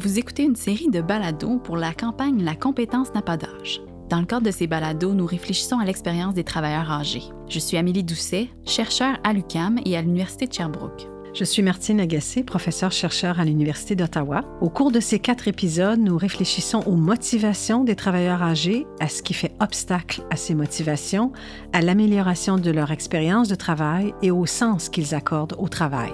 Vous 0.00 0.16
écoutez 0.16 0.44
une 0.44 0.54
série 0.54 0.90
de 0.90 1.00
balados 1.00 1.58
pour 1.58 1.76
la 1.76 1.92
campagne 1.92 2.44
La 2.44 2.54
compétence 2.54 3.12
n'a 3.14 3.22
pas 3.22 3.36
d'âge. 3.36 3.82
Dans 4.08 4.20
le 4.20 4.26
cadre 4.26 4.46
de 4.46 4.52
ces 4.52 4.68
balados, 4.68 5.12
nous 5.12 5.26
réfléchissons 5.26 5.80
à 5.80 5.84
l'expérience 5.84 6.34
des 6.34 6.44
travailleurs 6.44 6.92
âgés. 6.92 7.24
Je 7.48 7.58
suis 7.58 7.76
Amélie 7.76 8.04
Doucet, 8.04 8.48
chercheure 8.64 9.18
à 9.24 9.32
l'UCAM 9.32 9.80
et 9.84 9.96
à 9.96 10.02
l'Université 10.02 10.46
de 10.46 10.52
Sherbrooke. 10.52 11.08
Je 11.34 11.42
suis 11.42 11.62
Martine 11.62 11.98
Agassé, 11.98 12.44
professeure-chercheur 12.44 13.40
à 13.40 13.44
l'Université 13.44 13.96
d'Ottawa. 13.96 14.44
Au 14.60 14.70
cours 14.70 14.92
de 14.92 15.00
ces 15.00 15.18
quatre 15.18 15.48
épisodes, 15.48 15.98
nous 15.98 16.16
réfléchissons 16.16 16.84
aux 16.86 16.94
motivations 16.94 17.82
des 17.82 17.96
travailleurs 17.96 18.44
âgés, 18.44 18.86
à 19.00 19.08
ce 19.08 19.20
qui 19.20 19.34
fait 19.34 19.56
obstacle 19.58 20.22
à 20.30 20.36
ces 20.36 20.54
motivations, 20.54 21.32
à 21.72 21.82
l'amélioration 21.82 22.56
de 22.56 22.70
leur 22.70 22.92
expérience 22.92 23.48
de 23.48 23.56
travail 23.56 24.14
et 24.22 24.30
au 24.30 24.46
sens 24.46 24.90
qu'ils 24.90 25.16
accordent 25.16 25.56
au 25.58 25.68
travail. 25.68 26.12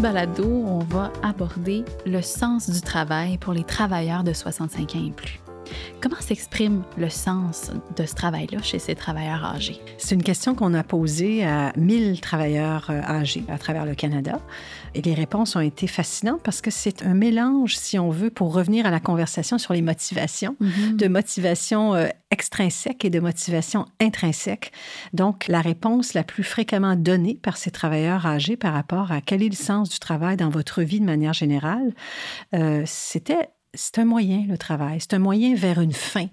Balado, 0.00 0.44
on 0.44 0.78
va 0.78 1.12
aborder 1.22 1.84
le 2.06 2.22
sens 2.22 2.70
du 2.70 2.80
travail 2.80 3.38
pour 3.38 3.52
les 3.52 3.64
travailleurs 3.64 4.24
de 4.24 4.32
65 4.32 4.96
ans 4.96 5.06
et 5.06 5.10
plus. 5.10 5.41
Comment 6.02 6.20
s'exprime 6.20 6.82
le 6.98 7.08
sens 7.08 7.70
de 7.96 8.04
ce 8.06 8.14
travail-là 8.16 8.60
chez 8.60 8.80
ces 8.80 8.96
travailleurs 8.96 9.44
âgés? 9.44 9.78
C'est 9.98 10.16
une 10.16 10.24
question 10.24 10.56
qu'on 10.56 10.74
a 10.74 10.82
posée 10.82 11.44
à 11.44 11.72
1000 11.76 12.20
travailleurs 12.20 12.90
euh, 12.90 13.00
âgés 13.02 13.44
à 13.46 13.56
travers 13.56 13.86
le 13.86 13.94
Canada. 13.94 14.40
Et 14.96 15.02
les 15.02 15.14
réponses 15.14 15.54
ont 15.54 15.60
été 15.60 15.86
fascinantes 15.86 16.40
parce 16.42 16.60
que 16.60 16.72
c'est 16.72 17.04
un 17.04 17.14
mélange, 17.14 17.76
si 17.76 18.00
on 18.00 18.10
veut, 18.10 18.30
pour 18.30 18.52
revenir 18.52 18.84
à 18.84 18.90
la 18.90 18.98
conversation 18.98 19.58
sur 19.58 19.74
les 19.74 19.80
motivations, 19.80 20.56
mm-hmm. 20.60 20.96
de 20.96 21.06
motivation 21.06 21.94
euh, 21.94 22.08
extrinsèque 22.32 23.04
et 23.04 23.10
de 23.10 23.20
motivation 23.20 23.86
intrinsèque. 24.00 24.72
Donc, 25.12 25.46
la 25.46 25.60
réponse 25.60 26.14
la 26.14 26.24
plus 26.24 26.42
fréquemment 26.42 26.96
donnée 26.96 27.38
par 27.40 27.56
ces 27.56 27.70
travailleurs 27.70 28.26
âgés 28.26 28.56
par 28.56 28.72
rapport 28.72 29.12
à 29.12 29.20
quel 29.20 29.40
est 29.40 29.50
le 29.50 29.54
sens 29.54 29.88
du 29.88 30.00
travail 30.00 30.36
dans 30.36 30.50
votre 30.50 30.82
vie 30.82 30.98
de 30.98 31.06
manière 31.06 31.32
générale, 31.32 31.94
euh, 32.54 32.82
c'était 32.86 33.50
c'est 33.74 33.98
un 33.98 34.04
moyen, 34.04 34.44
le 34.48 34.58
travail. 34.58 34.98
C'est 35.00 35.14
un 35.14 35.18
moyen 35.18 35.54
vers 35.54 35.80
une 35.80 35.92
fin. 35.92 36.26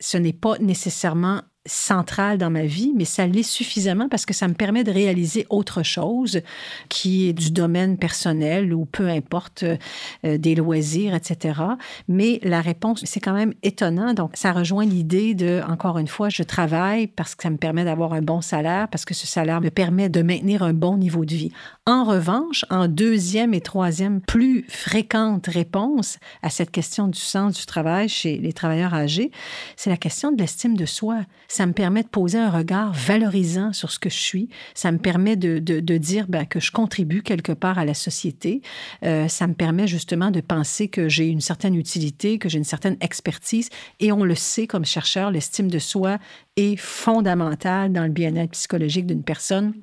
Ce 0.00 0.16
n'est 0.16 0.32
pas 0.32 0.58
nécessairement 0.58 1.42
centrale 1.66 2.38
dans 2.38 2.48
ma 2.48 2.64
vie, 2.64 2.92
mais 2.96 3.04
ça 3.04 3.26
l'est 3.26 3.42
suffisamment 3.42 4.08
parce 4.08 4.24
que 4.24 4.32
ça 4.32 4.48
me 4.48 4.54
permet 4.54 4.82
de 4.82 4.90
réaliser 4.90 5.46
autre 5.50 5.82
chose 5.82 6.40
qui 6.88 7.28
est 7.28 7.32
du 7.34 7.50
domaine 7.50 7.98
personnel 7.98 8.72
ou 8.72 8.86
peu 8.86 9.08
importe 9.08 9.64
euh, 9.64 10.38
des 10.38 10.54
loisirs, 10.54 11.14
etc. 11.14 11.60
Mais 12.08 12.40
la 12.42 12.62
réponse, 12.62 13.04
c'est 13.04 13.20
quand 13.20 13.34
même 13.34 13.52
étonnant. 13.62 14.14
Donc, 14.14 14.32
ça 14.36 14.52
rejoint 14.52 14.86
l'idée 14.86 15.34
de, 15.34 15.60
encore 15.68 15.98
une 15.98 16.08
fois, 16.08 16.30
je 16.30 16.42
travaille 16.42 17.06
parce 17.06 17.34
que 17.34 17.42
ça 17.42 17.50
me 17.50 17.58
permet 17.58 17.84
d'avoir 17.84 18.14
un 18.14 18.22
bon 18.22 18.40
salaire, 18.40 18.88
parce 18.88 19.04
que 19.04 19.14
ce 19.14 19.26
salaire 19.26 19.60
me 19.60 19.70
permet 19.70 20.08
de 20.08 20.22
maintenir 20.22 20.62
un 20.62 20.72
bon 20.72 20.96
niveau 20.96 21.26
de 21.26 21.34
vie. 21.34 21.52
En 21.90 22.04
revanche, 22.04 22.64
en 22.70 22.86
deuxième 22.86 23.52
et 23.52 23.60
troisième 23.60 24.20
plus 24.20 24.64
fréquente 24.68 25.48
réponse 25.48 26.18
à 26.40 26.48
cette 26.48 26.70
question 26.70 27.08
du 27.08 27.18
sens 27.18 27.58
du 27.58 27.66
travail 27.66 28.08
chez 28.08 28.38
les 28.38 28.52
travailleurs 28.52 28.94
âgés, 28.94 29.32
c'est 29.74 29.90
la 29.90 29.96
question 29.96 30.30
de 30.30 30.40
l'estime 30.40 30.76
de 30.76 30.86
soi 30.86 31.24
ça 31.50 31.66
me 31.66 31.72
permet 31.72 32.04
de 32.04 32.08
poser 32.08 32.38
un 32.38 32.48
regard 32.48 32.92
valorisant 32.92 33.72
sur 33.72 33.90
ce 33.90 33.98
que 33.98 34.08
je 34.08 34.18
suis. 34.18 34.48
Ça 34.72 34.92
me 34.92 34.98
permet 34.98 35.34
de, 35.34 35.58
de, 35.58 35.98
dire 35.98 36.26
ben, 36.28 36.46
que 36.46 36.60
je 36.60 36.70
contribue 36.70 37.22
quelque 37.22 37.50
part 37.50 37.76
à 37.76 37.84
la 37.84 37.92
société. 37.92 38.62
Euh, 39.04 39.26
ça 39.26 39.48
me 39.48 39.54
permet 39.54 39.88
justement 39.88 40.30
de 40.30 40.40
penser 40.40 40.86
que 40.86 41.08
j'ai 41.08 41.26
une 41.26 41.40
certaine 41.40 41.74
utilité, 41.74 42.38
que 42.38 42.48
j'ai 42.48 42.58
une 42.58 42.64
certaine 42.64 42.96
expertise. 43.00 43.68
Et 43.98 44.12
on 44.12 44.22
le 44.22 44.36
sait 44.36 44.68
comme 44.68 44.84
chercheur, 44.84 45.32
l'estime 45.32 45.68
de 45.68 45.80
soi 45.80 46.18
est 46.56 46.76
fondamentale 46.76 47.92
dans 47.92 48.04
le 48.04 48.10
bien-être 48.10 48.52
psychologique 48.52 49.06
d'une 49.06 49.24
personne. 49.24 49.74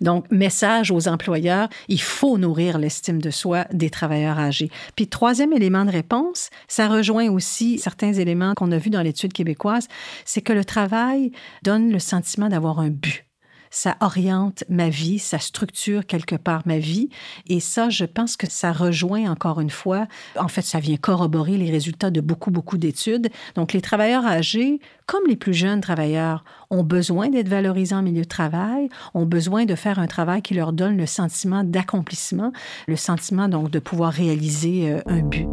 Donc, 0.00 0.24
message 0.30 0.90
aux 0.90 1.08
employeurs, 1.08 1.68
il 1.88 2.00
faut 2.00 2.38
nourrir 2.38 2.78
l'estime 2.78 3.20
de 3.20 3.30
soi 3.30 3.66
des 3.72 3.90
travailleurs 3.90 4.38
âgés. 4.38 4.70
Puis, 4.96 5.08
troisième 5.08 5.52
élément 5.52 5.84
de 5.84 5.90
réponse, 5.90 6.50
ça 6.68 6.88
rejoint 6.88 7.28
aussi 7.30 7.78
certains 7.78 8.12
éléments 8.12 8.54
qu'on 8.54 8.72
a 8.72 8.78
vus 8.78 8.90
dans 8.90 9.02
l'étude 9.02 9.32
québécoise, 9.32 9.88
c'est 10.24 10.42
que 10.42 10.52
le 10.52 10.64
travail 10.64 11.32
donne 11.62 11.90
le 11.92 11.98
sentiment 11.98 12.48
d'avoir 12.48 12.80
un 12.80 12.90
but 12.90 13.29
ça 13.70 13.96
oriente 14.00 14.64
ma 14.68 14.88
vie, 14.88 15.18
ça 15.18 15.38
structure 15.38 16.06
quelque 16.06 16.36
part 16.36 16.62
ma 16.66 16.78
vie. 16.78 17.08
Et 17.48 17.60
ça, 17.60 17.88
je 17.88 18.04
pense 18.04 18.36
que 18.36 18.50
ça 18.50 18.72
rejoint 18.72 19.30
encore 19.30 19.60
une 19.60 19.70
fois, 19.70 20.06
en 20.36 20.48
fait, 20.48 20.62
ça 20.62 20.80
vient 20.80 20.96
corroborer 20.96 21.56
les 21.56 21.70
résultats 21.70 22.10
de 22.10 22.20
beaucoup, 22.20 22.50
beaucoup 22.50 22.76
d'études. 22.76 23.28
Donc, 23.54 23.72
les 23.72 23.80
travailleurs 23.80 24.26
âgés, 24.26 24.80
comme 25.06 25.22
les 25.28 25.36
plus 25.36 25.54
jeunes 25.54 25.80
travailleurs, 25.80 26.44
ont 26.70 26.84
besoin 26.84 27.28
d'être 27.28 27.48
valorisés 27.48 27.94
en 27.94 28.02
milieu 28.02 28.22
de 28.22 28.28
travail, 28.28 28.88
ont 29.14 29.26
besoin 29.26 29.64
de 29.64 29.74
faire 29.74 29.98
un 29.98 30.06
travail 30.06 30.42
qui 30.42 30.54
leur 30.54 30.72
donne 30.72 30.96
le 30.96 31.06
sentiment 31.06 31.64
d'accomplissement, 31.64 32.52
le 32.86 32.96
sentiment 32.96 33.48
donc 33.48 33.70
de 33.70 33.78
pouvoir 33.78 34.12
réaliser 34.12 34.90
euh, 34.90 35.00
un 35.06 35.22
but. 35.22 35.46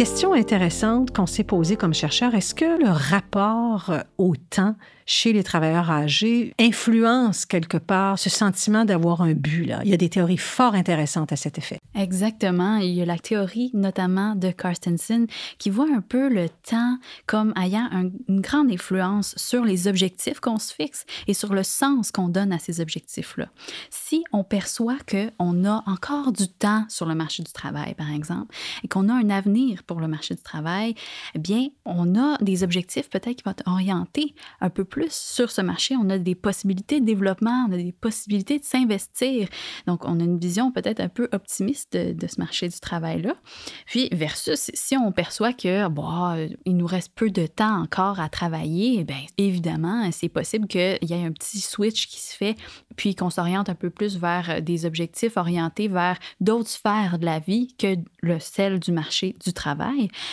Question 0.00 0.32
intéressante 0.32 1.14
qu'on 1.14 1.26
s'est 1.26 1.44
posée 1.44 1.76
comme 1.76 1.92
chercheur, 1.92 2.34
est-ce 2.34 2.54
que 2.54 2.64
le 2.64 2.88
rapport 2.88 3.92
au 4.16 4.34
temps 4.34 4.74
chez 5.10 5.32
les 5.32 5.42
travailleurs 5.42 5.90
âgés 5.90 6.54
influence 6.60 7.44
quelque 7.44 7.78
part 7.78 8.16
ce 8.16 8.30
sentiment 8.30 8.84
d'avoir 8.84 9.22
un 9.22 9.32
but. 9.32 9.64
Là? 9.64 9.80
Il 9.82 9.90
y 9.90 9.94
a 9.94 9.96
des 9.96 10.08
théories 10.08 10.36
fort 10.36 10.74
intéressantes 10.74 11.32
à 11.32 11.36
cet 11.36 11.58
effet. 11.58 11.78
Exactement. 11.96 12.76
Il 12.76 12.94
y 12.94 13.02
a 13.02 13.04
la 13.04 13.18
théorie 13.18 13.72
notamment 13.74 14.36
de 14.36 14.52
Carstensen 14.52 15.26
qui 15.58 15.68
voit 15.68 15.88
un 15.92 16.00
peu 16.00 16.28
le 16.28 16.48
temps 16.48 16.96
comme 17.26 17.52
ayant 17.60 17.90
une 18.28 18.40
grande 18.40 18.70
influence 18.70 19.34
sur 19.36 19.64
les 19.64 19.88
objectifs 19.88 20.38
qu'on 20.38 20.60
se 20.60 20.72
fixe 20.72 21.04
et 21.26 21.34
sur 21.34 21.54
le 21.54 21.64
sens 21.64 22.12
qu'on 22.12 22.28
donne 22.28 22.52
à 22.52 22.60
ces 22.60 22.80
objectifs-là. 22.80 23.48
Si 23.90 24.22
on 24.32 24.44
perçoit 24.44 24.98
qu'on 25.10 25.64
a 25.64 25.82
encore 25.86 26.30
du 26.30 26.46
temps 26.46 26.84
sur 26.88 27.06
le 27.06 27.16
marché 27.16 27.42
du 27.42 27.52
travail, 27.52 27.94
par 27.94 28.12
exemple, 28.12 28.54
et 28.84 28.88
qu'on 28.88 29.08
a 29.08 29.14
un 29.14 29.28
avenir 29.28 29.82
pour 29.90 29.98
le 29.98 30.06
marché 30.06 30.36
du 30.36 30.42
travail, 30.42 30.94
eh 31.34 31.40
bien, 31.40 31.66
on 31.84 32.14
a 32.14 32.38
des 32.40 32.62
objectifs 32.62 33.10
peut-être 33.10 33.38
qui 33.38 33.42
vont 33.44 33.50
être 33.50 33.66
orientés 33.66 34.36
un 34.60 34.70
peu 34.70 34.84
plus 34.84 35.10
sur 35.10 35.50
ce 35.50 35.62
marché. 35.62 35.96
On 36.00 36.08
a 36.10 36.18
des 36.18 36.36
possibilités 36.36 37.00
de 37.00 37.04
développement, 37.04 37.66
on 37.68 37.72
a 37.72 37.76
des 37.76 37.90
possibilités 37.90 38.60
de 38.60 38.64
s'investir. 38.64 39.48
Donc, 39.88 40.04
on 40.04 40.20
a 40.20 40.22
une 40.22 40.38
vision 40.38 40.70
peut-être 40.70 41.00
un 41.00 41.08
peu 41.08 41.28
optimiste 41.32 41.96
de, 41.96 42.26
ce 42.28 42.38
marché 42.38 42.68
du 42.68 42.78
travail-là. 42.78 43.34
Puis, 43.86 44.08
versus 44.12 44.70
si 44.74 44.96
on 44.96 45.10
perçoit 45.10 45.52
que, 45.52 45.88
bon, 45.88 46.48
il 46.64 46.76
nous 46.76 46.86
reste 46.86 47.10
peu 47.16 47.28
de 47.30 47.48
temps 47.48 47.82
encore 47.82 48.20
à 48.20 48.28
travailler, 48.28 49.02
bien 49.02 49.24
évidemment, 49.38 50.08
c'est 50.12 50.28
possible 50.28 50.68
qu'il 50.68 50.98
y 51.02 51.14
ait 51.14 51.24
un 51.24 51.32
petit 51.32 51.58
switch 51.58 52.06
qui 52.06 52.20
se 52.20 52.36
fait, 52.36 52.54
puis 52.94 53.16
qu'on 53.16 53.30
s'oriente 53.30 53.68
un 53.68 53.74
peu 53.74 53.90
plus 53.90 54.18
vers 54.18 54.62
des 54.62 54.86
objectifs 54.86 55.36
orientés 55.36 55.88
vers 55.88 56.16
d'autres 56.40 56.68
sphères 56.68 57.18
de 57.18 57.24
la 57.24 57.40
vie 57.40 57.74
que 57.76 57.96
le 58.22 58.38
celle 58.38 58.78
du 58.78 58.92
marché 58.92 59.34
du 59.44 59.52
travail. 59.52 59.79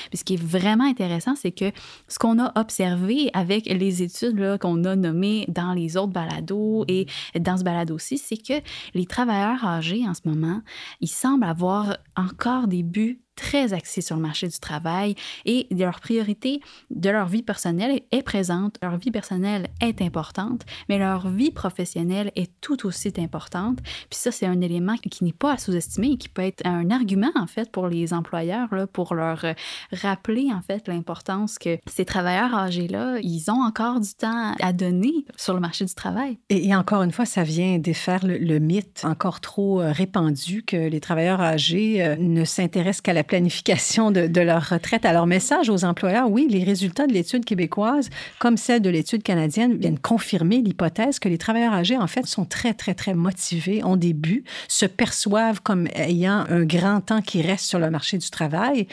Puis, 0.10 0.18
ce 0.18 0.24
qui 0.24 0.36
est 0.36 0.42
vraiment 0.42 0.86
intéressant, 0.86 1.36
c'est 1.36 1.52
que 1.52 1.72
ce 2.08 2.20
qu'on 2.20 2.40
a 2.40 2.52
observé 2.60 3.30
avec 3.34 3.66
les 3.66 4.04
études 4.04 4.40
là, 4.40 4.58
qu'on 4.58 4.84
a 4.84 4.96
nommé 4.96 5.46
dans 5.48 5.74
les 5.74 5.98
autres 5.98 6.14
balados 6.14 6.86
et 6.88 7.08
dans 7.40 7.58
ce 7.58 7.64
balado 7.64 7.96
aussi, 7.96 8.18
c'est 8.18 8.38
que 8.38 8.62
les 8.94 9.06
travailleurs 9.06 9.66
âgés 9.66 10.08
en 10.08 10.14
ce 10.14 10.22
moment, 10.26 10.62
ils 11.02 11.08
semblent 11.08 11.46
avoir 11.46 11.98
encore 12.16 12.68
des 12.68 12.84
buts 12.84 13.22
très 13.38 13.72
axés 13.72 14.02
sur 14.02 14.18
le 14.18 14.22
marché 14.22 14.48
du 14.48 14.60
travail 14.60 15.16
et 15.46 15.68
leur 15.72 16.02
priorité 16.02 16.60
de 16.90 17.10
leur 17.10 17.28
vie 17.28 17.44
personnelle 17.44 18.02
est 18.12 18.24
présente, 18.24 18.78
leur 18.82 18.98
vie 18.98 19.12
personnelle 19.12 19.68
est 19.80 20.02
importante, 20.02 20.66
mais 20.90 20.98
leur 20.98 21.30
vie 21.30 21.52
professionnelle 21.52 22.32
est 22.36 22.52
tout 22.60 22.86
aussi 22.86 23.14
importante. 23.18 23.80
Puis 24.10 24.20
ça, 24.20 24.32
c'est 24.32 24.46
un 24.46 24.60
élément 24.60 24.96
qui 24.98 25.24
n'est 25.24 25.32
pas 25.32 25.54
à 25.54 25.58
sous-estimer 25.58 26.12
et 26.12 26.18
qui 26.18 26.30
peut 26.30 26.42
être 26.42 26.66
un 26.66 26.90
argument, 26.90 27.32
en 27.36 27.48
fait, 27.48 27.72
pour 27.72 27.88
les 27.88 28.14
employeurs, 28.14 28.74
là, 28.74 28.88
pour 28.88 29.14
leur 29.14 29.46
rappeler, 29.92 30.50
en 30.52 30.62
fait, 30.62 30.88
l'importance 30.88 31.58
que 31.58 31.78
ces 31.86 32.06
travailleurs 32.06 32.54
âgés-là, 32.54 33.20
ils 33.22 33.50
ont 33.50 33.62
encore 33.62 34.00
du 34.00 34.14
temps 34.14 34.54
à 34.60 34.74
donner 34.74 35.26
sur 35.36 35.54
le 35.54 35.60
marché 35.60 35.86
du 35.86 35.94
travail. 35.94 36.40
Et, 36.50 36.76
encore 36.76 37.04
une 37.04 37.12
fois, 37.12 37.26
ça 37.26 37.44
vient 37.44 37.78
défaire 37.78 38.26
le, 38.26 38.38
le 38.38 38.60
mythe 38.60 39.04
encore 39.04 39.40
trop 39.42 39.82
euh, 39.82 39.92
répandu 39.92 40.64
que 40.64 40.76
les 40.76 41.00
travailleurs 41.00 41.42
âgés 41.42 42.04
euh, 42.04 42.16
ne 42.18 42.44
s'intéressent 42.46 43.02
qu'à 43.02 43.14
la 43.14 43.24
planification 43.28 44.12
de, 44.12 44.42
leur 44.42 44.70
retraite. 44.70 45.06
Alors, 45.06 45.28
message 45.28 45.70
aux 45.70 45.84
employeurs, 45.84 46.30
oui, 46.30 46.48
les 46.50 46.64
résultats 46.64 47.08
de 47.08 47.14
l'étude 47.14 47.46
québécoise, 47.46 48.10
comme 48.40 48.58
celle 48.58 48.82
de 48.82 48.90
l'étude 48.90 49.24
canadienne, 49.24 49.78
viennent 49.78 50.00
confirmer 50.00 50.62
l'hypothèse 50.62 51.20
que 51.20 51.30
les 51.30 51.38
travailleurs 51.38 51.74
âgés, 51.74 51.98
en 51.98 52.08
fait, 52.08 52.26
sont 52.26 52.46
très, 52.46 52.74
très, 52.74 52.94
très 52.94 53.14
motivés, 53.14 53.84
ont 53.84 53.98
des 53.98 54.14
buts, 54.14 54.44
se 54.68 54.86
perçoivent 54.86 55.62
comme 55.62 55.88
ayant 55.96 56.46
un 56.50 56.64
grand 56.64 57.02
temps 57.02 57.22
qui 57.22 57.42
reste 57.42 57.66
sur 57.66 57.80
le 57.80 57.90
marché 57.90 58.18
du 58.18 58.30
travail. 58.30 58.88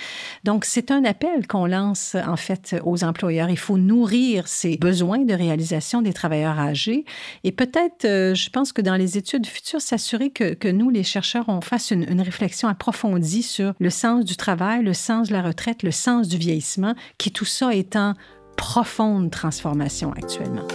Donc, 0.44 0.64
c'est 0.64 0.90
un 0.90 1.04
appel 1.04 1.46
qu'on 1.46 1.66
lance, 1.66 2.16
en 2.26 2.36
fait, 2.36 2.76
aux 2.84 3.04
employeurs. 3.04 3.50
Il 3.50 3.58
faut 3.58 3.78
nourrir 3.78 4.48
ces 4.48 4.76
besoins 4.76 5.19
de 5.19 5.34
réalisation 5.34 6.02
des 6.02 6.12
travailleurs 6.12 6.58
âgés 6.58 7.04
et 7.44 7.52
peut-être, 7.52 8.04
euh, 8.04 8.34
je 8.34 8.50
pense 8.50 8.72
que 8.72 8.82
dans 8.82 8.96
les 8.96 9.16
études 9.19 9.46
futures, 9.46 9.81
s'assurer 9.81 10.31
que, 10.31 10.54
que, 10.54 10.69
nous, 10.69 10.90
les 10.90 11.02
chercheurs, 11.02 11.44
on 11.48 11.60
fasse 11.60 11.90
une, 11.90 12.20
réflexion 12.20 12.69
approfondie 12.69 13.42
sur 13.42 13.75
le 13.78 13.90
du 14.24 14.36
travail, 14.36 14.82
le 14.82 14.94
sens 14.94 15.28
de 15.28 15.32
la 15.32 15.42
retraite, 15.42 15.82
le 15.82 15.90
sens 15.90 16.28
du 16.28 16.36
vieillissement, 16.36 16.94
qui 17.18 17.32
tout 17.32 17.44
ça 17.44 17.74
est 17.74 17.96
en 17.96 18.14
profonde 18.56 19.30
transformation 19.30 20.12
actuellement. 20.12 20.66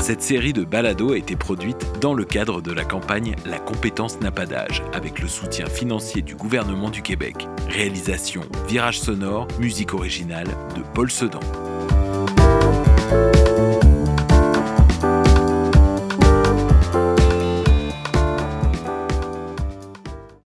Cette 0.00 0.22
série 0.22 0.52
de 0.52 0.64
balados 0.64 1.12
a 1.12 1.16
été 1.16 1.36
produite 1.36 1.86
dans 2.00 2.12
le 2.12 2.24
cadre 2.24 2.60
de 2.60 2.72
la 2.72 2.84
campagne 2.84 3.36
La 3.46 3.60
compétence 3.60 4.20
n'a 4.20 4.32
pas 4.32 4.46
d'âge, 4.46 4.82
avec 4.92 5.20
le 5.20 5.28
soutien 5.28 5.66
financier 5.66 6.22
du 6.22 6.34
gouvernement 6.34 6.90
du 6.90 7.02
Québec. 7.02 7.46
Réalisation 7.68 8.42
Virage 8.66 9.00
sonore, 9.00 9.46
musique 9.60 9.94
originale 9.94 10.48
de 10.76 10.82
Paul 10.92 11.08
Sedan. 11.08 11.38